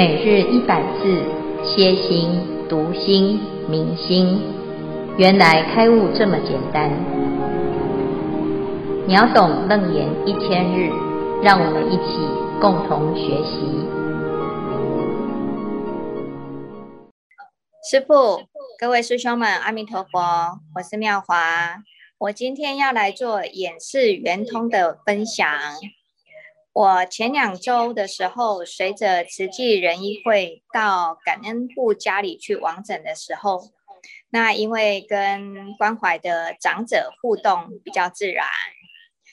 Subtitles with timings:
[0.00, 1.22] 每日一百字，
[1.62, 2.40] 歇心、
[2.70, 4.40] 读心、明心，
[5.18, 6.90] 原来开悟这么简单。
[9.06, 10.90] 秒懂楞严一千日，
[11.42, 12.26] 让我们一起
[12.62, 13.60] 共同学习。
[17.90, 18.40] 师父，
[18.80, 20.18] 各位师兄们，阿弥陀佛，
[20.76, 21.82] 我是妙华，
[22.16, 25.46] 我今天要来做演示圆通的分享。
[26.72, 33.60] 我前两周的时候，随着慈济人医会到感恩部家里去往诊的时候，
[34.30, 38.46] 那因为跟关怀的长者互动比较自然，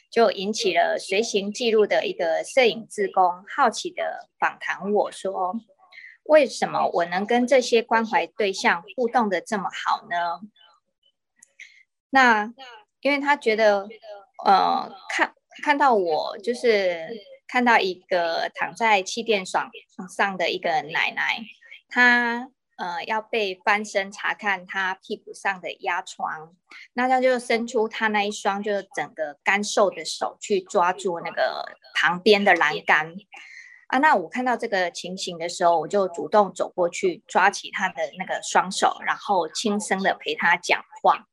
[0.09, 5.55] 就引起了随行记录的一个摄影志工好奇的访谈我说
[6.25, 10.41] ：“为什么我能跟这些关怀对象互动的这么好呢？”
[12.09, 12.51] 那
[13.01, 13.87] 因为他觉得，
[14.43, 15.35] 呃，看。
[15.63, 17.07] 看到我就是
[17.47, 19.69] 看到一个躺在气垫床
[20.09, 21.39] 上的一个奶奶，
[21.89, 26.53] 她呃要被翻身查看她屁股上的压疮，
[26.93, 33.15] 那她就伸出她那一双就整个干瘦的手去抓住那个旁边的栏杆
[33.87, 33.97] 啊。
[33.99, 41.25] 那我看到这个情形的时候，我就主动走过去抓起她的那个双手，然后轻声的陪她讲话。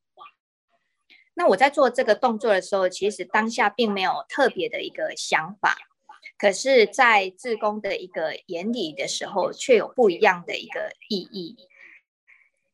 [1.37, 5.77] 那我在做这个动作的时候，其实当下并没有特别的一个想法，
[6.37, 11.57] 可是，在志工的一个眼里的时候，却有不一样的一个意义。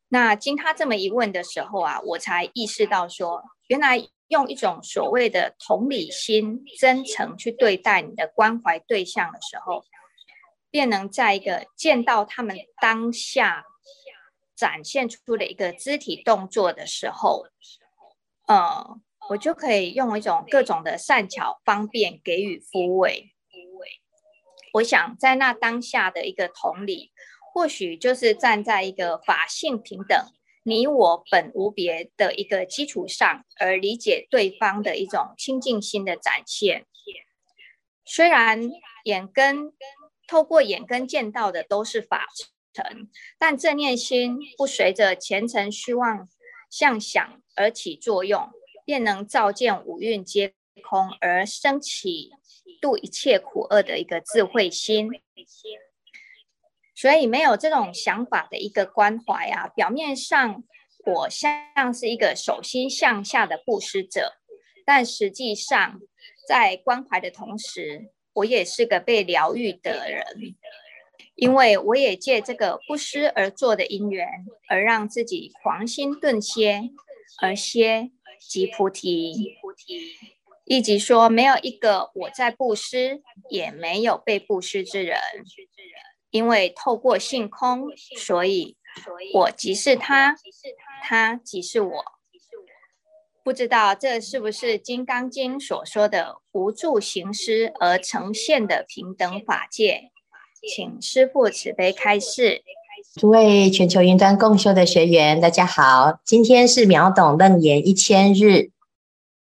[0.10, 9.84] 那经他这么一问的时候啊，我才意识到说，原来用一种所谓的同理心、真诚去对待你的关怀对象的时候，
[10.70, 13.66] 便能在一个见到他们当下
[14.56, 17.48] 展现出的一个肢体动作的时候。
[18.52, 19.00] 呃，
[19.30, 23.32] 我就可以用一种各种的善巧方便给予抚慰。
[24.74, 27.14] 我想在那当下的一个同理，
[27.54, 30.26] 或许就是站在一个法性平等、
[30.64, 36.86] 你我本无别的一个基础上，而理解对方的一种清净心的展现。
[38.04, 38.70] 虽然
[39.06, 39.72] 眼根
[40.28, 42.28] 透过眼根见到的都是法
[42.74, 43.10] 尘，
[43.40, 46.28] 但正念心不随着前尘虚妄
[46.70, 48.50] 相想而起作用，
[48.86, 50.54] 便能照见五蕴皆
[50.84, 52.32] 空，而生起
[52.82, 55.10] 度一切苦厄的一个智慧心。
[56.96, 60.64] 所以，没有这种想法的一个关怀啊，表面上
[61.06, 64.34] 我像是一个手心向下的布施者，
[64.86, 66.00] 但实际上
[66.48, 70.56] 在关怀的同时，我也是个被疗愈的人，
[71.34, 76.92] 因为我也借这个布施而做的因缘，而让自己狂心顿歇。
[77.40, 79.56] 而歇即菩提，
[80.66, 85.20] 亦即说，没有一个我在布施，也没有被布施之人。
[86.30, 88.78] 因为透过性空，所以
[89.34, 90.36] 我即是他，
[91.04, 92.04] 他即是我。
[93.44, 100.12] 不知道这是不是《金刚经》所说的无住行施而呈现的平等法界？
[100.74, 102.64] 请师父慈悲开示。
[103.16, 108.70] 诸位全球云端共修的学员，大家好，今天是秒懂楞严一千日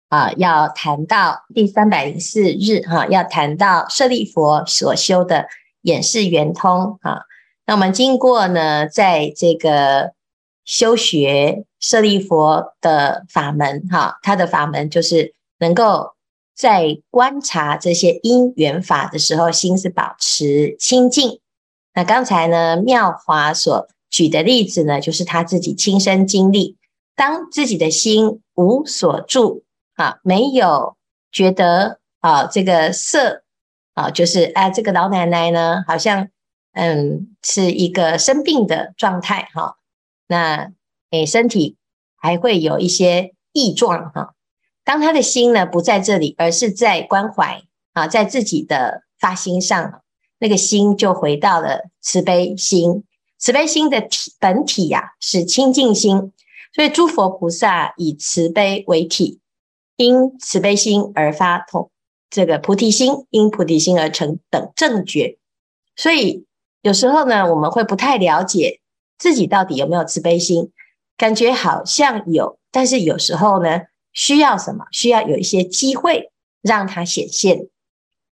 [0.07, 5.47] 啊，要谈到第三百零四日哈、要谈到舍利弗所修的
[5.81, 7.23] 演示圆通啊。
[7.65, 10.13] 那我们经过呢，在这个
[10.63, 16.13] 修学舍利弗的法门哈、他的法门就是能够
[16.55, 21.41] 在观察这些因缘法的时候，心是保持清净。
[21.97, 26.77] 那刚才呢，妙华所举的例子呢，就是他自己亲身经历，
[27.15, 29.63] 当自己的心无所住
[29.95, 30.95] 啊，没有
[31.31, 33.41] 觉得啊，这个色
[33.95, 36.27] 啊，就是啊，这个老奶奶呢，好像
[36.73, 39.77] 嗯，是一个生病的状态哈、
[40.27, 40.71] 那
[41.09, 41.77] 诶，身体
[42.15, 44.35] 还会有一些异状哈、
[44.83, 50.03] 当他的心呢不在这里，而是在关怀啊，在自己的发心上。
[50.39, 53.03] 那个心就回到了慈悲心，
[53.37, 56.31] 慈悲心的体本体呀、啊、是清净心，
[56.73, 59.39] 所以诸佛菩萨以慈悲为体，
[59.95, 61.89] 因慈悲心而发同
[62.29, 65.37] 这个菩提心，因菩提心而成等正觉。
[65.95, 66.45] 所以
[66.81, 68.79] 有时候呢，我们会不太了解
[69.17, 70.71] 自己到底有没有慈悲心，
[71.17, 73.81] 感觉好像有，但是有时候呢，
[74.13, 74.85] 需要什么？
[74.91, 76.31] 需要有一些机会
[76.61, 77.67] 让它显现。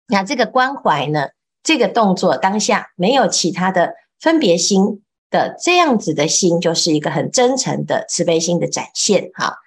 [0.06, 1.30] 那这个关怀呢？
[1.68, 9.30] 这个动作当下没有其他的分别心的这样子的心，就是一个很真诚的慈悲心的展现。
[9.34, 9.58] 哈，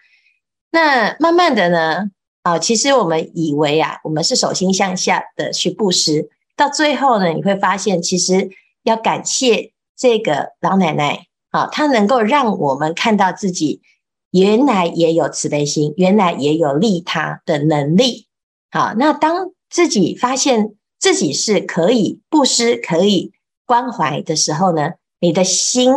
[0.71, 2.09] 那慢慢的呢，
[2.41, 6.27] 啊，其实我们以为啊，我们是手心向下的去布施，
[6.57, 8.49] 到最后呢，你会发现，其实
[8.81, 13.83] 要感谢这个老奶奶啊，她能够让我们看到自己
[14.31, 18.25] 原来也有慈悲心，原来也有利他的能力。
[18.71, 23.33] 好，那当自己发现自己是可以布施、可以
[23.65, 25.91] 关怀的时候呢，你的心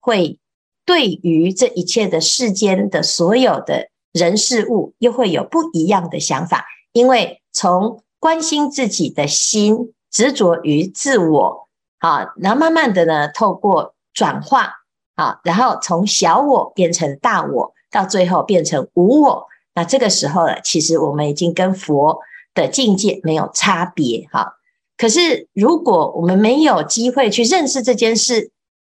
[0.00, 0.40] 会
[0.84, 11.68] 对于这一切的世间的所有的人事物，又会有不一样的想法，因为从关心自己的心，执着于自我，
[12.00, 14.72] 好，然后慢慢的呢，透过转化，
[15.14, 19.46] 好，然后从小我变成大我，到最后变成无我。
[19.74, 22.18] 那这个时候呢，其实我们已经跟佛
[22.58, 24.54] 的境界没有差别，哈。
[24.96, 28.50] 可是如果我们没有机会去认识这件事，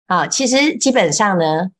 [0.06, 1.70] 啊，其实基本上呢，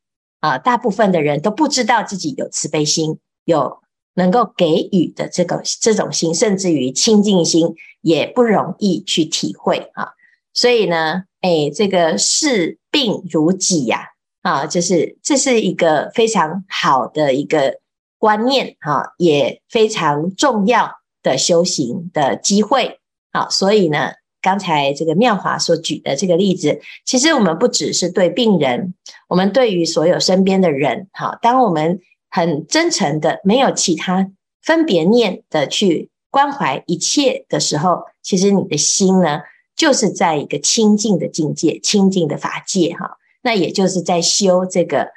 [0.41, 3.85] 啊，大部分的人都不知道自己有慈悲心，有。
[4.17, 10.13] 能够给予的这个这种心，甚至于清净心，也不容易去体会啊。
[10.53, 14.11] 所以呢，哎，这个视病如己呀，
[14.43, 17.81] 啊，就是这是一个非常好的一个
[18.17, 20.93] 观念啊，也非常重要
[21.25, 23.01] 的修行的机会。
[23.33, 28.95] 好，所以呢，刚才这个妙华所举的这个例子，其实我们不只是对病人，
[29.27, 32.01] 我们对于所有身边的人，好，当我们。
[32.37, 34.29] 很真诚的，没有其他
[34.61, 39.43] 分别念的去关怀一切的时候，其实你的心呢，
[39.77, 43.19] 就是在一个清净的境界、清净的法界哈。
[43.45, 45.11] 那也就是在修这个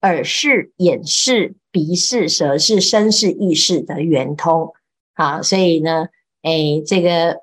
[0.00, 4.72] 耳视、眼视、鼻视、舌视、身视、意识的圆通。
[5.18, 6.06] 好，所以呢，
[6.42, 7.38] 哎，这个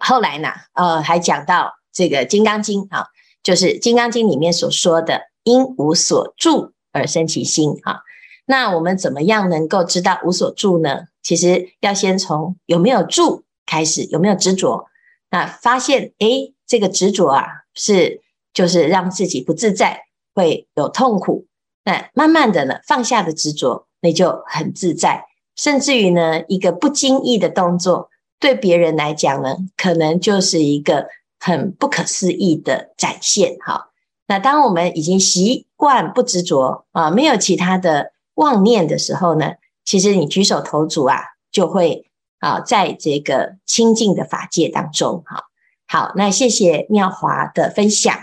[0.00, 3.06] 后来呢，呃，还讲到这个《金刚经》啊，
[3.42, 6.74] 就是《金刚经》里面所说的“应无所住”。
[6.90, 8.00] 而生其心啊，
[8.46, 11.02] 那我们怎么样能够知道无所住呢？
[11.22, 14.88] 其实要先从有没有住开始，有没有执着？
[15.30, 17.44] 那发现诶，这个执着啊，
[17.74, 18.22] 是
[18.52, 21.46] 就是让自己不自在，会有痛苦。
[21.84, 25.27] 那慢慢的呢，放下的执着，那就很自在。
[25.58, 28.08] 甚至于呢，一个不经意的动作，
[28.38, 31.08] 对别人来讲呢，可能就是一个
[31.40, 33.58] 很不可思议的展现。
[33.60, 33.90] 哈。
[34.28, 41.20] 那当我们已经习惯不执着啊，没有其他的妄念的时候呢，其实你举手投足啊，
[41.50, 42.08] 就会
[42.38, 45.46] 啊，在这个清净的法界当中，哈，
[45.88, 48.14] 好，那谢谢妙华的分享，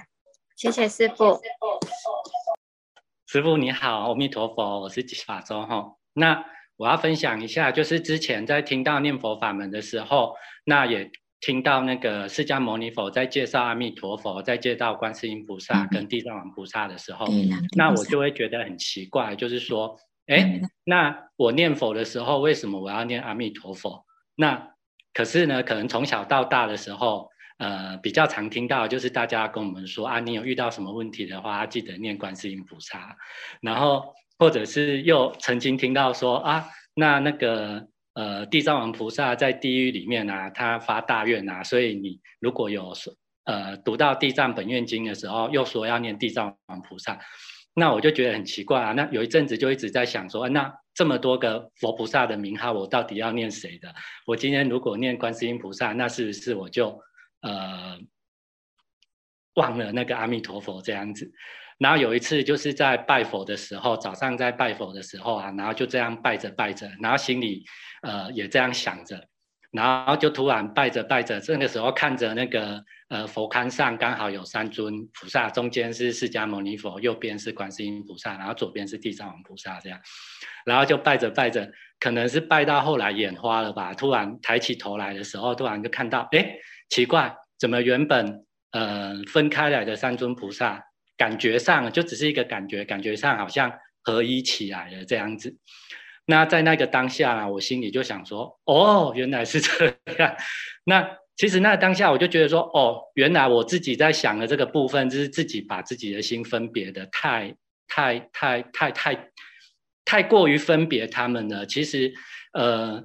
[0.56, 1.42] 谢谢师傅。
[3.26, 5.96] 师傅你好，阿弥陀佛，我是法中哈。
[6.14, 6.46] 那
[6.78, 11.12] 我要分享一下，就是之前在听到念佛法门的时候，那也。
[11.42, 19.96] 听到那个释迦牟尼佛在介绍阿弥陀佛，在介绍观世音菩萨跟地藏王菩萨的时候，嗯、那我就会觉得很奇怪，就是说，
[20.26, 24.04] 哎，那我念佛的时候，为什么我要念阿弥陀佛？
[24.36, 24.72] 那
[25.14, 27.30] 可是呢，可能从小到大的时候，
[27.60, 33.16] 呃，比较常听到就是大家跟我们说啊，你有遇到什么问题的话，记得念观世音菩萨。
[33.62, 37.88] 然后或者是又曾经听到说啊，那那个。
[38.16, 42.94] 呃，地藏王菩萨在地狱里面啊，他发大愿啊，所以你如果有
[43.44, 47.20] 呃读到《地藏本愿经》的时候，又说要念地藏王菩萨，
[47.74, 48.94] 那我就觉得很奇怪啊。
[48.94, 53.94] 那有一阵子就一直在想说，那这么多个佛菩萨的名号，我到底要念谁的？
[54.26, 56.98] 我今天如果念观世音菩萨，那是不是我就
[57.42, 58.00] 呃
[59.56, 61.30] 忘了那个阿弥陀佛这样子？
[61.78, 67.66] 然后有一次就是在拜佛的时候，早上在拜佛的时候啊，然后就这样拜着拜着，然后心里
[68.02, 69.28] 呃也这样想着，
[69.72, 80.00] 然后就突然拜着拜着，这个时候看着那个呃佛龛上刚好有三尊菩萨，中间是释迦牟尼佛，右边是观世音菩萨，然后左边是地藏王菩萨这样，
[80.66, 86.54] 然后就拜着拜着，可能是拜到后来眼花了吧，突然抬起头来的时候，突然就看到，哎，
[86.88, 90.82] 奇怪，怎么原本呃分开来的三尊菩萨？
[91.18, 93.72] 感觉上就只是一个感觉，感觉上好像
[94.04, 95.56] 合一起来了这样子。
[96.26, 99.86] 那在那个当下呢，我心里就想说：哦，原来是这
[100.18, 100.36] 样。
[100.86, 107.56] 那其实那个当下我就觉得说：哦，原来我自己在想的这个部分，就是自己把自己的心分别的太、
[107.88, 109.30] 太、太、太、太、
[110.04, 111.66] 太过于分别他们了。
[111.66, 112.12] 其实，
[112.54, 113.04] 呃，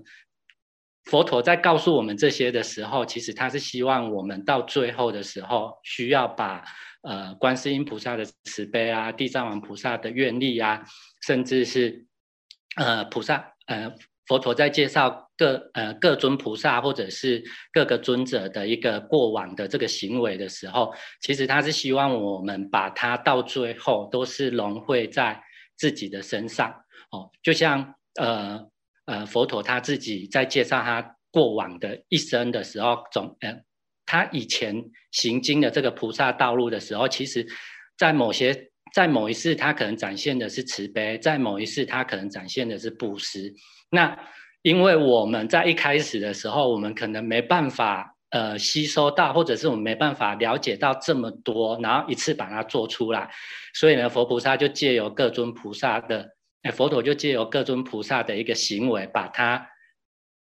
[1.04, 6.64] 佛陀在告诉我们这些的时候，其实他是希望我们到最后的时候，需要把。
[7.02, 10.84] 呃，观世音菩萨的慈悲啊，地藏王菩萨的愿力啊，
[11.22, 12.04] 甚至是
[12.76, 13.90] 呃菩萨呃
[14.26, 17.42] 佛陀在介绍各呃各尊菩萨或者是
[17.72, 20.92] 各个尊者的一个过往的这个行为的时候，
[21.22, 25.42] 其实他是希望我们把它到最后都是融汇在
[25.78, 26.70] 自己的身上
[27.12, 28.62] 哦，就像呃
[29.06, 33.62] 呃佛陀他自己在介绍他过往的一生的时候，总呃。
[34.10, 34.74] 他以前
[35.12, 37.46] 行经的这个菩萨道路的时候，其实，
[37.96, 43.54] 在某些在某一世，他可能展现的是慈悲；在某一世，他可能展现的是布施。
[43.88, 44.18] 那
[44.62, 53.30] 因为我们在一开始的时候，我们可能没办法呃吸收到，或者是我们没办法了解到这么多，然后一次把它做出来。
[53.74, 56.28] 所以呢，佛菩萨就借由各尊菩萨的，
[56.62, 59.64] 哎，佛陀就借由各尊菩萨的一个行为，把它。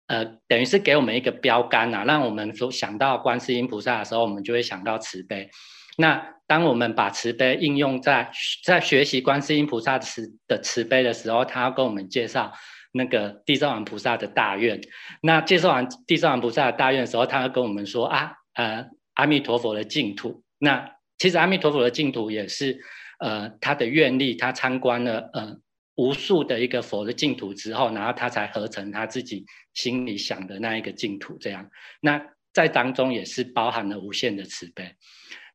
[0.07, 5.49] 呃，等于是给我们一个标杆呐、让我们说想到观世音菩萨的时候，我们就会想到慈悲。
[5.97, 8.31] 那当我们把慈悲应用在
[8.63, 12.53] 在学习观世音菩萨慈的慈悲的时候，他要跟我们介绍
[12.93, 14.79] 那个地藏王菩萨的大愿。
[15.21, 18.85] 那介绍完地藏王菩萨的大愿的时候，他会跟我们说啊，呃，
[19.15, 20.41] 阿弥陀佛的净土。
[20.59, 22.79] 那其实阿弥陀佛的净土也是
[23.19, 25.57] 呃他的愿力，他参观了呃。
[25.98, 31.70] 无数的一个佛的净土之后，然后他才合成他自己心里想的那一个净土，这样。
[32.01, 32.20] 那
[32.54, 34.96] 在当中也是包含了无限的慈悲。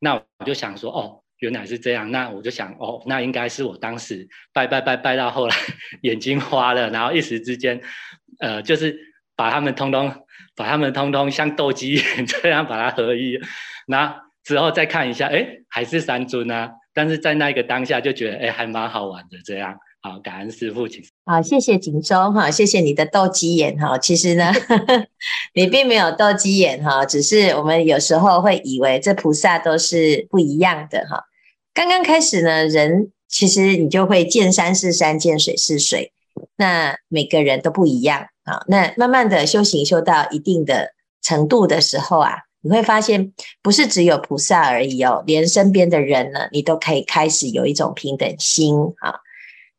[0.01, 2.11] 那我就想说，哦，原来是这样。
[2.11, 5.57] 那我就想，哦，那应该是我当时拜拜拜拜到后来
[6.03, 7.81] 眼睛花了，然后一时之间，
[8.41, 8.97] 呃，就是
[9.37, 10.13] 把他们通通
[10.57, 13.39] 把他们通通像斗鸡眼这样把它合一。
[13.87, 16.73] 那之后再看一下，哎，还是三尊啊。
[16.93, 19.79] 但是在那个当下就觉得，哎，还蛮好玩的这样。
[20.05, 21.01] 好，感恩师父，请。
[21.25, 23.97] 好，谢谢锦州哈，谢谢你的斗鸡眼哈。
[23.97, 24.53] 其实呢，
[25.55, 31.23] 你并没有斗鸡眼哈，只是我们有时候会以为这菩萨都是不一样的哈。
[31.73, 36.13] 刚刚开始呢，人其实你就会见山是山，见水是水，
[36.57, 38.65] 那每个人都不一样啊。
[38.67, 43.33] 那慢慢的修行修到一定的程度的时候啊，你会发现
[43.63, 49.15] 不是只有菩萨而已哦，连身边的人呢，你都可以开始有一种平等心啊。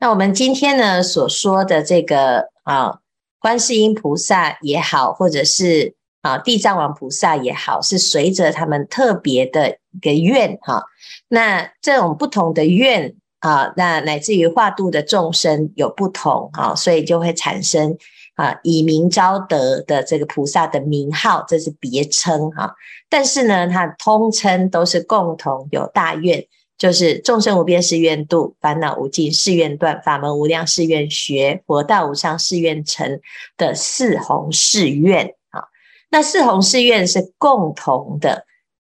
[0.04, 3.00] 那我们今天呢所说的这个啊，
[3.40, 10.84] 观世音菩萨也好，或者是啊地藏王菩萨也好，是随着他们特别的一个愿哈。
[11.30, 17.96] 那这种不同的愿啊，那乃至于化度的众生有不同啊，所以就会产生
[18.36, 22.76] 啊以名招得的这个菩萨的名号，这是别称哈。
[23.10, 26.46] 但是呢，它通称都是共同有大愿。
[26.84, 33.22] 就是众生无边誓愿度，烦恼无尽誓愿断，法门无量誓愿学，佛道无上誓愿成
[33.56, 35.64] 的四弘誓愿啊。
[36.12, 38.46] 那四弘誓愿是共同的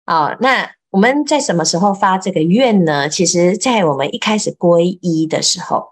[0.05, 0.38] 啊。
[0.39, 3.10] 那我们在什么时候发这个愿呢？
[3.10, 5.89] 其实，在我们一开始皈依的时候。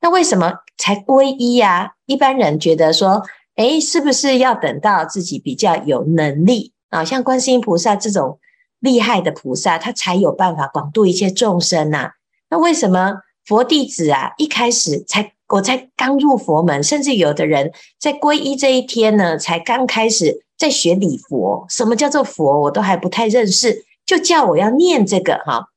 [0.00, 1.92] 那为什么才皈依呀？
[2.06, 3.22] 一般人觉得说，
[3.56, 7.04] 诶，是不是要等到自己比较有能力啊？
[7.04, 8.38] 像观世音菩萨这种。
[8.80, 12.12] 厉害的菩萨，他才有办法广度一切众生呐。
[12.50, 21.64] 那为什么佛弟子啊，一开始才我才刚入佛门，甚至有的人在皈依这一天呢，才刚开始在学礼佛。
[21.68, 25.68] 什么叫做佛，我都还不太认识，就叫我要念这个哈。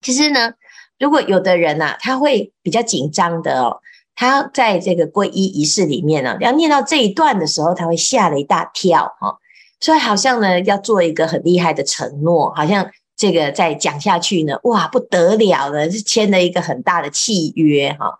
[0.00, 0.52] 其实呢，
[0.98, 3.80] 如果有的人呐，他会比较紧张的哦，
[4.14, 9.38] 他在这个皈依仪式里面呢，要念到这一段的时候，他会吓了一大跳哈。
[9.80, 18.18] 所以好像呢，要做一个很厉害的承诺，好像这个再讲下去呢，哇，不得了了，是签了一个很大的契约哈。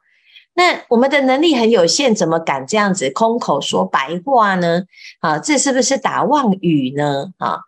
[0.54, 4.82] 那我们的能力很有限，怎么敢这样子空口说白话呢？
[5.20, 7.26] 啊，这是不是打妄语呢？
[7.38, 7.60] 啊，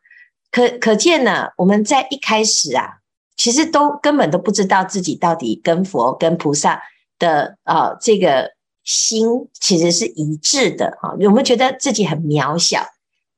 [0.50, 2.98] 可可见呢，我们在一开始啊，
[3.36, 6.82] 其实都根本都不知道自己到底跟佛跟菩萨
[7.18, 8.52] 的啊这个
[8.84, 9.26] 心
[9.60, 11.14] 其实是一致的哈。
[11.18, 12.86] 有没有觉得自己很渺小？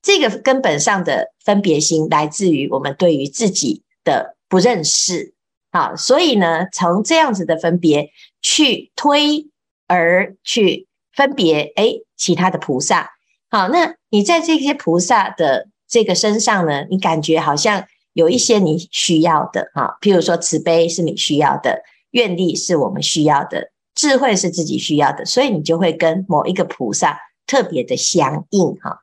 [0.03, 5.35] 这个根本上的分别心来自于我们对于自己的不认识，
[5.71, 9.49] 好，所以呢，从这样子的分别去推
[9.87, 13.11] 而去分别，诶，其他的菩萨，
[13.51, 28.99] 好，那你在这些菩萨的这个身上呢，你感觉好像有一些你需要的，哈，譬如说慈悲是你需要的，愿力是我们需要的，智慧是自己需要的，所以你就会跟某一个菩萨特别的相应，哈。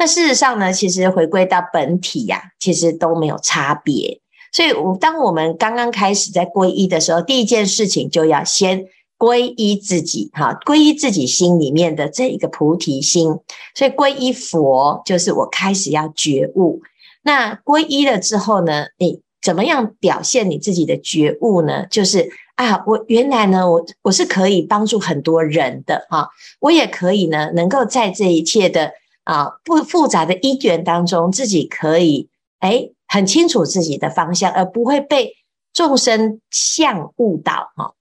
[0.00, 4.18] 那事实上呢，其实回归到本体呀、其实都没有差别。
[4.50, 8.86] 所以，我当我们刚刚开始在皈依的时候，第一件事情就要先
[9.18, 13.26] 皈依自己，哈，皈依自己心里面的这一个菩提心。
[13.74, 16.80] 所以，皈依佛就是我开始要觉悟。
[17.20, 21.84] 那皈依了之后呢，你怎么样表现你自己的觉悟呢？
[21.90, 26.30] 就是啊，我原来呢，我我是可以帮助很多人的哈，
[26.60, 28.92] 我也可以呢，能够在这一切的。
[29.24, 32.28] 啊，不复杂的因缘当中，自己可以
[32.60, 35.36] 诶很清楚自己的方向，而不会被
[35.72, 37.94] 众生相误导哈。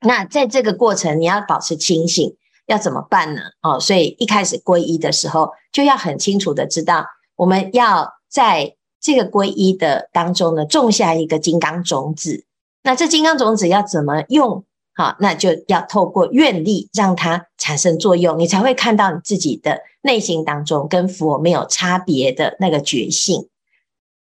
[0.00, 3.40] 那在这个过程，你要保持清醒，要怎么办呢？
[3.62, 12.44] 哦，所以一开始皈依的时候，就要很清楚的知道，我们要在这个皈依的当中呢，种下一个金刚种子。
[12.82, 14.64] 那这金刚种子要怎么用？
[14.96, 23.50] 好，那就要透过愿力让它产生作用，你才会看到你自己的内心当中跟佛没有差别的那个觉性。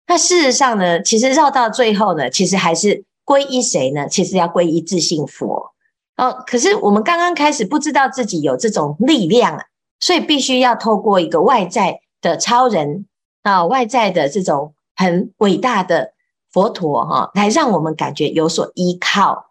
[0.07, 4.07] 那事实上呢，其实绕到最后呢，其实还是皈依谁呢？
[4.09, 5.73] 其实要皈依自性佛。
[6.17, 9.65] 哦，可是我们刚刚开始不知道自己有这种力量啊，
[9.99, 13.07] 所以必须要透过一个外在的超人
[13.43, 16.13] 啊，外在的这种很伟大的
[16.53, 19.47] 佛陀哈，来让我们感觉有所依靠。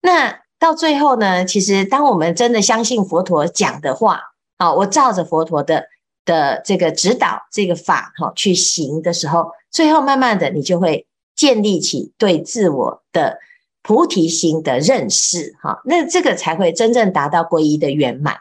[0.00, 4.20] 那到最后呢，其实当我们真的相信佛陀讲的话，
[4.56, 5.84] 啊，我照着佛陀的
[6.24, 13.38] 的这个指导这个法哈去行的时候，最后慢慢的你就会建立起对自我的
[13.82, 18.36] 菩提心的认识，哈，那这个才会真正达到皈依的圆满。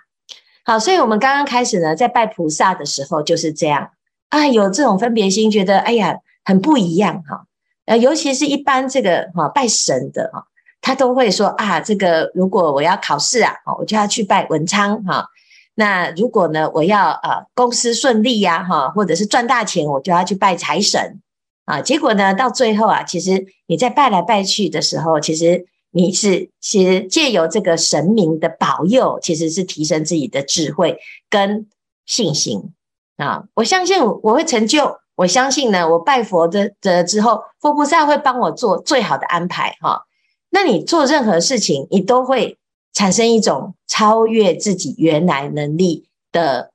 [0.64, 3.92] 好，所以我们刚刚开始呢，在拜菩萨的时候就是这样
[4.30, 7.46] 啊，有这种分别心，觉得哎呀很不一样哈，
[7.86, 10.48] 呃，尤其是一般这个哈拜神的哈。
[10.88, 15.28] 他都会说啊，这个如果我要考试啊，我就要去拜文昌哈。
[15.76, 21.20] 那如果呢，我要呃公司顺利呀哈，或者是赚大钱，我就要去拜财神
[21.66, 21.82] 啊。
[21.82, 30.98] 结果呢，到最后啊，其实你在拜来拜去的时候，其实你是其实借由这个神明的保佑，其实是提升自己的智慧
[31.30, 31.68] 跟
[32.06, 32.72] 信心
[33.18, 33.44] 啊。
[33.56, 40.06] 我相信我会成就，我相信呢，我拜佛的的之后，佛菩萨会帮我做最好的安排哈。
[40.50, 42.58] 那你做任何事情，你都会
[42.94, 46.72] 产生一种超越自己原来能力的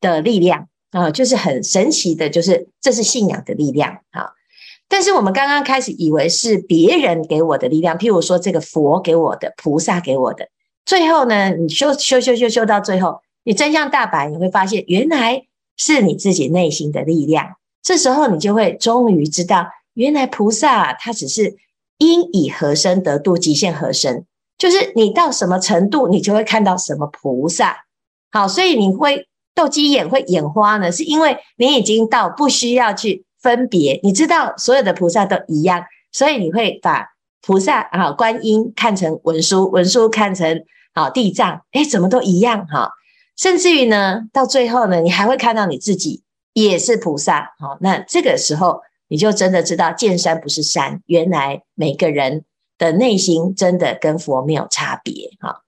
[0.00, 4.32] 的力量啊，就是很神奇的，就是这是信仰的力量啊。
[4.88, 10.48] 但是我们刚刚开始以为是别人给我的力量，譬如说这个佛给我的，菩萨给我的，
[10.84, 15.44] 最后呢，你修修修修修到最后，你真相大白，你会发现原来
[15.78, 17.56] 是你自己内心的力量。
[17.82, 21.56] 这时候你就会终于知道，原来菩萨他只是。
[21.98, 24.24] 因以何身得度，即现何身，
[24.56, 27.84] 就是你到什么程度，你就会看到什么菩萨。
[28.30, 37.04] 好，所以你会斗鸡眼会眼花呢，是因为你已经到不需要去分别，你知道所有的菩萨都一样，所以你会把
[37.42, 42.92] 菩萨啊观音看成文殊，文殊看成啊地藏，诶，怎么都一样哈。
[43.36, 47.54] 甚至于呢，到最后呢，你还会看到你自己也是菩萨。
[47.58, 48.82] 好，那这个时候。
[49.08, 52.44] 你就真的知道见山不是山，原来每个人
[52.76, 55.62] 的内心真的跟佛没有差别哈。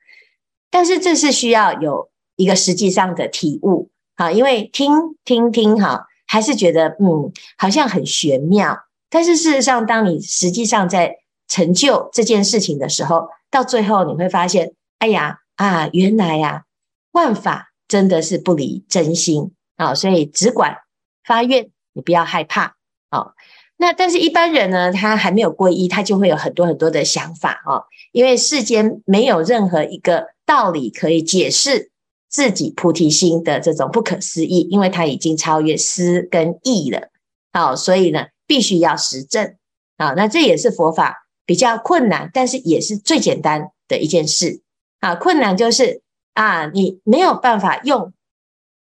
[0.71, 4.93] 但是这是需要有一个实际上的体悟哈，因为听
[5.25, 8.79] 听听哈，还是觉得嗯好像很玄妙。
[9.09, 11.17] 但是事实上，当你实际上在
[11.49, 16.65] 成就这件事情的时候，到最后你会发现，哎呀啊，原来呀，
[17.11, 20.77] 万法真的是不离真心啊，所以只管
[21.25, 22.77] 发愿，你不要害怕。
[23.11, 23.35] 好，
[23.77, 27.85] 那但是一般人呢，他还没有皈依，他就会有很多很多的想法哈。
[28.13, 31.91] 因为世间没有任何一个道理可以解释
[32.29, 37.11] 自己菩提心的这种不可思议，因为他已经超越思跟意了。
[37.53, 39.57] 好，所以呢，必须要实证。
[39.99, 44.63] 好，那这也是佛法比较困难，但是也是最简单的一件事。
[45.01, 46.03] 啊，困难就是
[46.35, 48.13] 啊，你没有办法用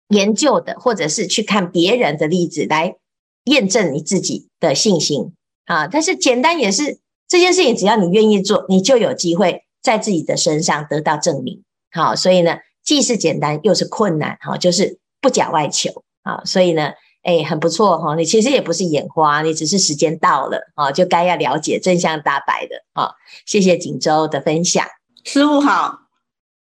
[0.09, 2.97] 研究的，或者是去看别人的例子来。
[3.45, 5.33] 验证你自己的信心
[5.67, 5.87] 啊！
[5.87, 6.99] 但是简单也是
[7.29, 11.63] 这件事情，只要你愿意做，你就有机会在自己的身上得到证明。
[11.93, 16.43] 好，所以呢，既是简单又是困难，哈，就是不假外求啊！
[16.45, 18.15] 所以呢，哎，很不错哈！
[18.15, 23.13] 你其实也不是眼花，你只是时间到了啊，就该要了解真相大白的啊！
[23.47, 24.87] 谢谢锦州的分享，
[25.25, 26.01] 师傅好，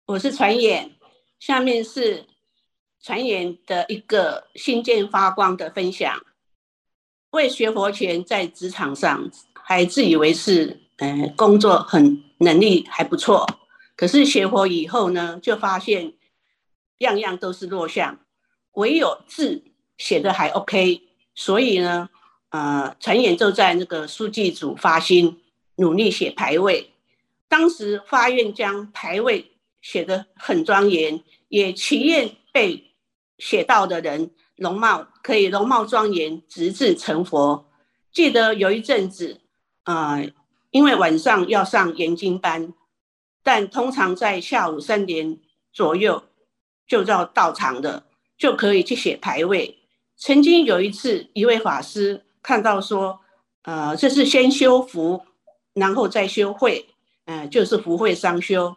[0.08, 0.92] 我是传眼，
[1.40, 2.26] 下面是
[3.02, 6.20] 传眼的一个心见发光的分享。
[7.34, 13.48] 未学佛前，在职场上还自以为是，呃，工作很能力还不错。
[13.96, 16.14] 可是学佛以后呢，就发现
[17.00, 18.20] 样样都是弱项，
[18.74, 19.64] 唯有字
[19.98, 21.02] 写的还 OK。
[21.34, 22.08] 所以呢，
[22.50, 25.42] 呃，传眼就在那个书记组发心，
[25.78, 26.92] 努力写牌位。
[27.48, 32.92] 当时发愿将牌位写得很庄严，也祈愿被
[33.40, 34.30] 写到的人。
[34.56, 37.66] 容貌可以容貌庄严，直至成佛。
[38.12, 39.42] 记得有一阵子，
[39.86, 40.32] 呃，
[40.70, 42.72] 因为晚上要上研经班，
[43.42, 45.40] 但通常在下午三点
[45.72, 46.24] 左右
[46.86, 48.06] 就要到场的，
[48.38, 49.80] 就可以去写牌位。
[50.16, 53.20] 曾经有一次，一位法师看到说，
[53.64, 55.26] 呃，这是先修福，
[55.74, 56.88] 然后再修慧，
[57.26, 58.76] 嗯、呃，就是福慧双修。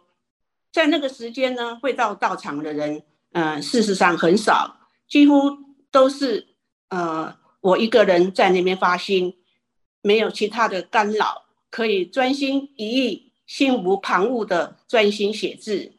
[0.71, 5.66] 在那个时间呢，会到道场的人，嗯、呃，事实上很少，几乎。
[5.97, 6.45] 都是
[6.89, 9.33] 呃我一个人在那边发心，
[10.03, 15.93] 没有其他的干扰，可以专心一意、心无旁骛的专心写字。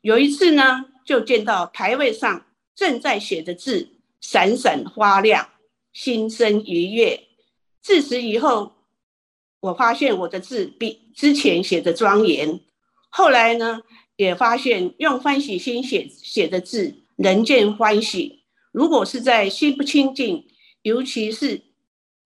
[0.00, 3.90] 有一次呢，就见到牌位上正在写的字
[4.20, 5.48] 闪闪发亮，
[5.92, 7.28] 心生愉悦。
[7.80, 8.72] 自此以后，
[9.60, 12.58] 我发现我的字比之前写的庄严。
[13.08, 13.82] 后来呢，
[14.16, 18.43] 也发现用欢喜心写写的字，人见欢喜。
[18.74, 20.48] 如果是在心不清净，
[20.82, 21.62] 尤其是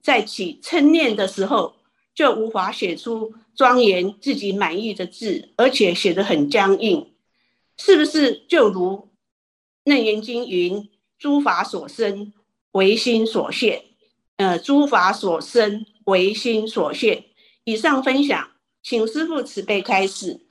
[0.02, 1.74] 在起嗔念的时候，
[2.14, 7.12] 就无法写出庄严自己满意的字，而且写得很僵硬。
[7.76, 8.96] 是不是就如
[9.84, 12.32] 《楞严经》云：“诸法所生，
[12.72, 13.82] 唯心所现。”
[14.38, 17.26] 呃，诸法所生，唯心所现。
[17.64, 20.46] 以上分享，请师父慈悲开示。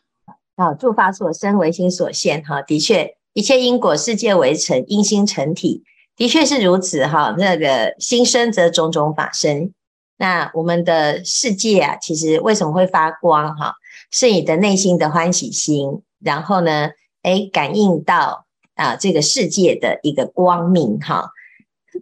[0.56, 2.44] 好，诸法所生，唯心所现。
[2.44, 3.17] 哈，的确。
[3.38, 5.84] 一切因果，世界为成，因心成体，
[6.15, 7.36] 的确是如此哈。
[7.38, 9.71] 那个心生则种种法生。
[10.17, 13.76] 那我们的世界啊，其实为什么会发光哈？
[14.10, 16.89] 是你的内心的欢喜心，然后呢，
[17.21, 21.30] 诶，感应到啊这个世界的一个光明哈。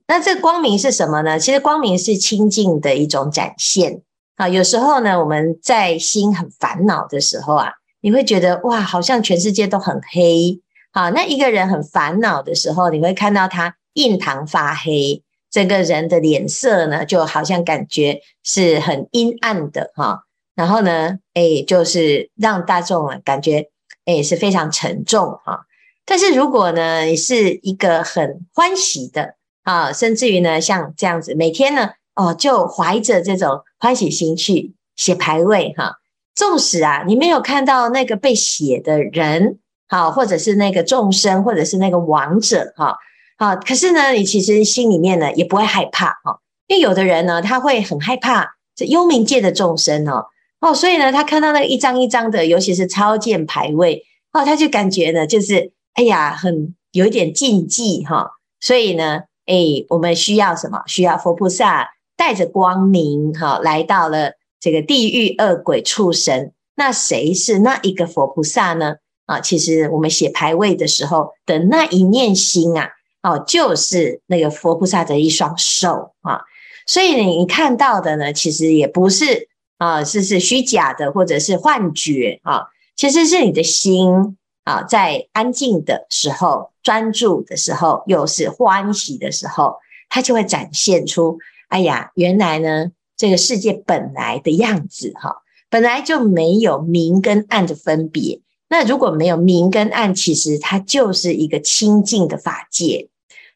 [0.08, 1.38] 那这个光明是什么呢？
[1.38, 4.02] 其实光明是清净的一种展现
[4.38, 4.48] 啊。
[4.48, 10.62] 有时候呢，我们在心很烦恼的时候啊，你会觉得哇，好像全世界都很黑。
[10.96, 20.22] 好，那一个人很烦恼的时候，你会看到他印堂发黑，整个人的脸色呢，就好像感觉是很阴暗的哈。
[20.56, 23.68] 然后呢，诶，就是让大众啊感觉
[24.06, 25.66] 诶是非常沉重哈。
[26.06, 35.98] 但是如果呢，你是一个很欢喜的啊，甚至于呢，像这样子，每天呢，哦，就怀着这种欢喜心去写牌位哈。
[36.34, 39.60] 纵使啊，你没有看到那个被写的人。
[39.88, 42.98] 好，或者是那个众生，或者是那个王者，哈，
[43.38, 50.26] 好，可是呢，你其实心里面呢也不会害怕，哈，因为有的人呢，他会很害怕这幽冥界的众生哦，
[50.60, 59.56] 哦，所以呢，他看到那个一张一张的，尤其是超荐牌位，哦，他就感觉呢，就是哎呀，很有一点禁忌，哈，所以呢，哎，
[59.90, 60.82] 我们需要什么？
[60.88, 68.96] 需要佛菩萨带着光明，哈，来到了这个地狱恶鬼畜生，那谁是那一个佛菩萨呢？
[69.26, 72.90] 啊，其实我们写牌位的时候的那一念心啊，
[73.24, 76.42] 哦，就是那个佛菩萨的一双手啊，
[76.86, 89.78] 所以你看到的呢，其实也不是啊，是是虚假的或者是幻觉啊，其实是你的心啊，在安静的时候、专注的时候，又是欢喜的时候，
[90.10, 95.38] 它就会展现出，哎呀，原来呢，这个世界本来的样子哈，
[95.70, 98.42] 本来就没有明跟暗的分别。
[98.68, 103.10] 那如果没有明跟暗，其实它就是一个清净的法界。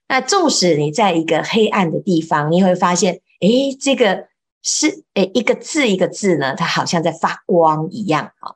[0.07, 4.27] 那纵使你在一个黑暗的地方，你会发现，诶，这个
[4.63, 8.53] 是诶一个字一个字呢，它好像在发光一样啊。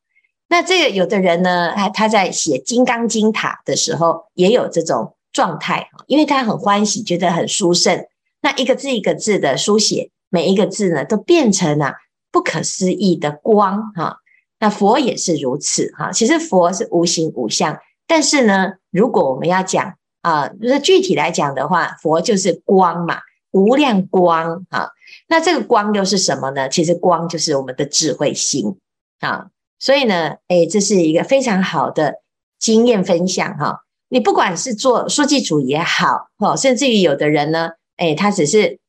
[0.48, 8.06] 那这个有的人呢，他他在写金刚经塔的时候，也有这种状态啊，因为他很欢喜，觉得很殊胜。
[8.42, 11.94] 那一个字一个字的书写，每一个字呢，都变成了
[12.32, 14.18] 不可思议的光哈。
[14.64, 23.20] 那佛也是如此哈，其实佛是无形无相，但是呢，如果我们要讲啊，就是具体来讲的话，佛就是光嘛，
[23.52, 24.90] 无量光哈。
[25.28, 26.70] 那这个光又是什么呢？
[26.70, 28.78] 其实光就是我们的智慧心
[29.20, 29.48] 啊。
[29.80, 32.22] 所以呢，诶，这是一个非常好的
[32.58, 33.82] 经验分享哈。
[34.08, 38.80] 你不管是做书记组也好，哈，甚至于有的人呢，诶，他只是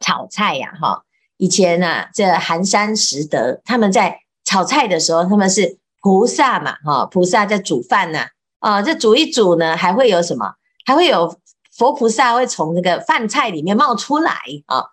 [0.00, 1.02] 炒菜呀，哈。
[1.36, 4.23] 以前呢，这寒山拾得他们在。
[4.44, 8.26] 炒菜的时候，他们是菩萨嘛，哈，菩萨在煮饭呢，
[8.58, 10.54] 啊，这煮一煮呢，还会有什么？
[10.84, 11.34] 还会有
[11.72, 14.32] 佛菩萨会从那个饭菜里面冒出来
[14.66, 14.84] 啊，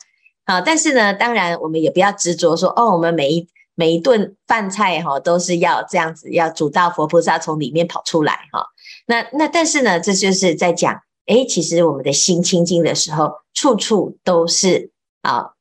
[0.46, 8.66] 啊，但是呢，当然我们也不要执着说，哦，我们每一每一顿饭菜哈，都是要这样子，要煮到佛菩萨从里面跑出来哈。
[9.06, 14.92] 那那但是呢，这就是在讲，诶，其实我们的心清净的时候，处处都是
[15.24, 15.52] 啊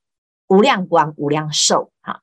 [0.47, 2.21] 无量光、无量寿哈，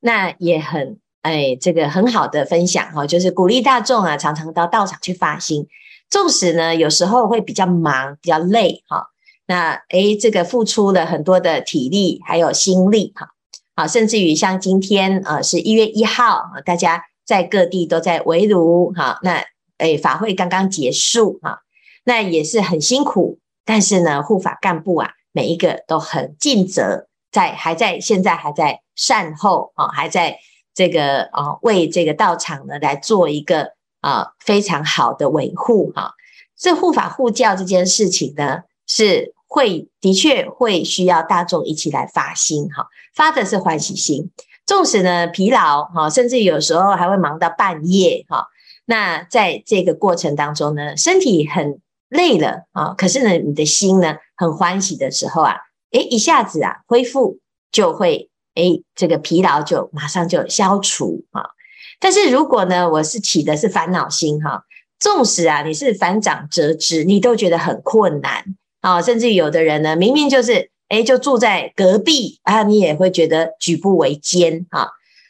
[0.00, 0.98] 那也很。
[1.22, 5.66] 哎，这个很好的分享哈，就是鼓励大众啊，常常到道场去发心。
[6.08, 9.08] 纵使呢，有时候会比较忙、比较累哈，
[9.46, 13.28] 那哎，这个付出了很多的体力还有心力哈，
[13.76, 19.44] 好，甚至于像今天啊，是一月一号，大家在各地都在围炉哈，那
[19.76, 21.60] 哎，法会刚刚结束哈，
[22.04, 30.38] 那也是很辛苦，但是呢，护法干部啊，每一个都很尽责，在还在现在还在善后啊，还在。
[30.80, 36.14] 这个啊，为这个道场呢来做一个啊非常好的维护哈。
[36.58, 44.30] 这护法护教这件事情呢，是会的确会需要大众一起来发心哈，发的是欢喜心。
[44.64, 48.46] 纵使呢疲劳哈，甚至有时候还会忙到半夜哈。
[48.86, 55.56] 那在这个过程当中呢，身体很累了啊，可是呢，你的心呢很欢喜的时候啊，
[55.90, 57.38] 诶，一下子啊恢复
[57.70, 61.42] 就会诶，这个疲劳就马上就消除啊。
[61.98, 64.64] 但是如果呢，我是起的是烦恼心哈，
[64.98, 68.44] 纵使啊你是反掌折枝，你都觉得很困难
[68.80, 70.70] 啊，甚至有的人呢，明明就是。
[70.90, 74.88] 诶，就住在隔壁啊，你也会觉得举步维艰啊。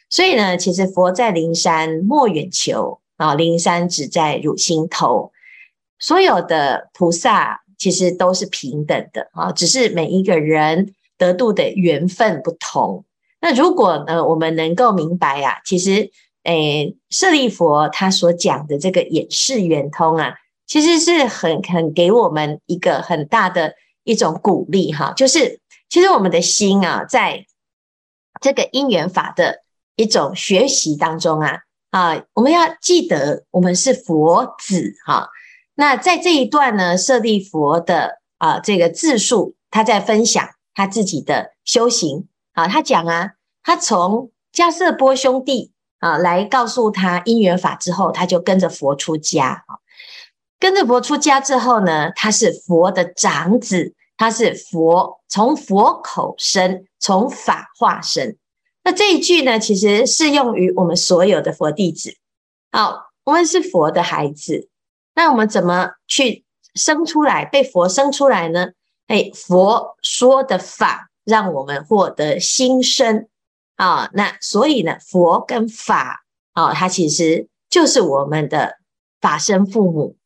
[0.09, 5.31] 所以呢，其实佛在灵山莫远求啊，灵山只在汝心头。
[5.99, 13.05] 所有的菩萨其实都是平等的啊，只是每一个人得度的缘分不同。
[13.41, 16.09] 那如果呢，我们能够明白啊，其实
[16.43, 23.73] 诶，舍利佛他所讲的这个演示圆通啊，其实是很很给我们一个很大的。
[24.03, 27.45] 一种鼓励哈，就是其实我们的心啊，在
[28.41, 29.59] 这个因缘法的
[29.95, 31.59] 一种学习当中啊
[31.91, 35.29] 啊，我们要记得我们是佛子哈。
[35.75, 43.31] 那在这一段呢，舍利佛的啊这个自述，他在分享他自己的修行啊，他讲啊，
[43.63, 49.79] 他从迦叶波兄弟啊来告诉他因缘法之后，他就跟着佛出家啊。
[50.59, 58.35] 跟着佛出家之后呢，他是佛的长子，他是佛从佛口生，从法化生。
[58.83, 62.15] 那这一句呢，其实适用于我们所有的佛弟子。
[62.71, 64.69] 好，我们是佛的孩子，
[65.13, 68.69] 那我们怎么去生出来，被佛生出来呢？
[69.07, 73.27] 哎，佛说的法让我们获得新生
[73.75, 74.09] 啊。
[74.13, 78.77] 那所以呢，佛跟法啊，它其实就是我们的
[79.19, 80.17] 法身父母。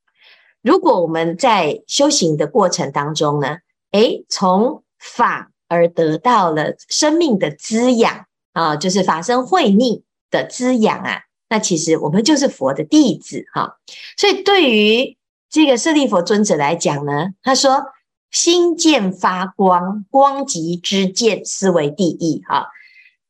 [0.62, 3.58] 如果我们在修行的过程当中呢，
[3.92, 13.78] 诶，从法而得到了生命的滋养啊，就是法身慧命的滋养啊，那其实我们就是佛的弟子哈。
[14.18, 15.16] 所以对于
[15.50, 17.86] 这个舍利弗尊者来讲呢，他说
[18.36, 22.68] 心见发光，光即知见，思维第一哈。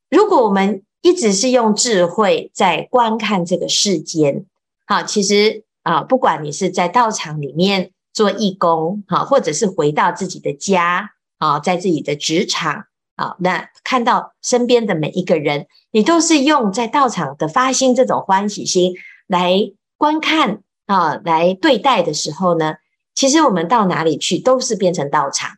[0.10, 4.46] 如果我们一直是用智慧在观看这个世间，
[4.88, 5.64] 好，其实。
[5.86, 18.96] 啊，不管你是在道场里面做义工，哈，或者是回到自己的家，啊，在自己的职场，啊，那看到身边的每一个人，你都是用在道场的发心这种欢喜心
[19.28, 22.78] 来观看，啊，来对待的时候呢，
[23.16, 25.58] 其实我们到哪里去都是变成道场。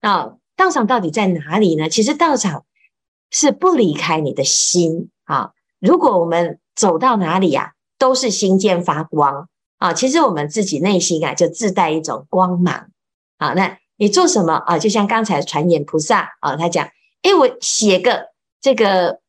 [0.00, 1.88] 啊，道场到底在哪里呢？
[1.88, 2.64] 其实道场
[3.30, 9.48] 是不离开你的心，啊，如果我们走到哪里呀，都是心见发光。
[9.78, 12.88] 啊，其实我们自己内心啊，就自带一种光芒。
[13.38, 14.78] 好，那你做什么啊？
[14.78, 16.88] 就像刚才传言菩萨啊，他讲，
[17.22, 18.28] 诶，我写个
[18.60, 19.20] 这个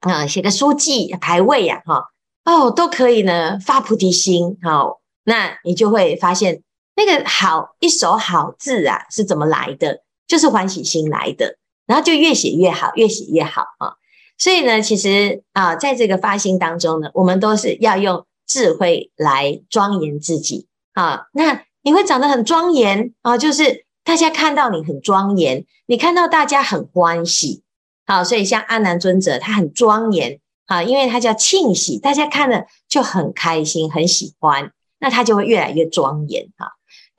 [0.00, 2.04] 啊，写个书记排位呀，哈，
[2.44, 4.58] 哦，都可以呢，发菩提心。
[4.62, 6.62] 好，那你就会发现，
[6.94, 10.02] 那个好一手好字啊，是怎么来的？
[10.26, 13.94] 就是欢喜心来的，然后就越写越好，越写越好啊。
[14.38, 18.26] 所以呢，其实啊，在这个发心当中呢，我们都是要用。
[18.44, 27.62] 智慧来庄严自己啊，那你会长得很庄严啊，就是大家看到你很庄严，你看到大家很欢喜，
[28.04, 36.72] 好，所以像阿难尊者他很庄严啊，因为他叫庆喜，大家看了就很开心，很喜欢，那他就会越来越庄严啊。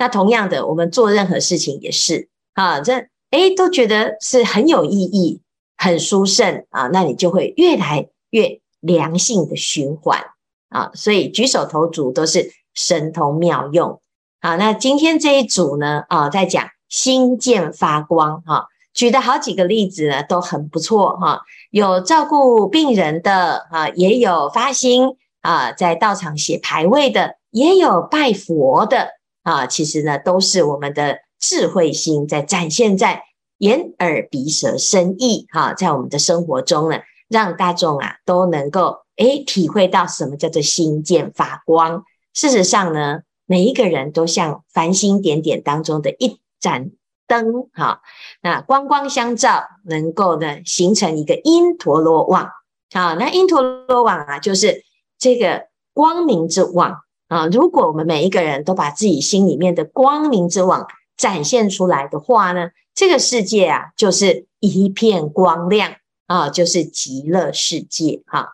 [0.03, 5.39] 那同样的，我们做任何事情也是啊，这诶都觉得是很有意义、
[5.77, 10.19] 很殊胜啊，那你就会越来越良性的循环。
[10.67, 14.01] 啊，所以举手投足都是神通妙用。
[14.41, 29.11] 好，那今天这一组呢，啊，在讲心见发光，哈，举的好几个例子呢，都很不错，哈，有照顾病人的，啊，也有发心啊，在道场写牌位的，也有拜佛的，
[29.43, 33.23] 啊，其实呢，都是我们的智慧心在展现在
[33.59, 36.97] 眼耳鼻舌身意，哈，在我们的生活中呢，
[37.29, 39.03] 让大众啊都能够。
[39.17, 42.03] 诶，体会到什么叫做心见发光？
[42.33, 46.89] 事实上呢，每一个人都像繁星点点当中的一盏
[47.27, 48.01] 灯，哈，
[48.41, 52.49] 那光光相照，能够呢形成一个因陀罗网，
[52.91, 54.83] 好，那因陀罗网啊，就是
[55.19, 57.02] 这个光明之网
[57.33, 57.47] 啊。
[57.47, 65.95] 如果我们每一个人都把自己心里面的光明之网展现出来的话呢，这个世界啊，就是一片光亮
[66.27, 68.49] 啊，就是极乐世界，哈。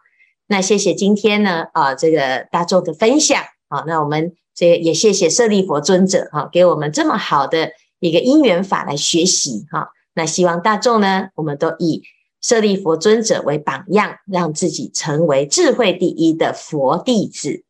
[0.48, 9.90] 那谢谢今天呢，啊，这个大众的分享，好，那我们这也谢谢舍利佛尊者，哈，给我们这么好的一个因缘法来学习哈。
[10.16, 12.02] 那希望大众呢，我们都以
[12.42, 17.64] 舍利佛尊者为榜样，让自己成为智慧第一的佛弟子。